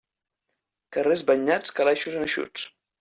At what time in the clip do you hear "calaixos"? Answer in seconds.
1.81-2.17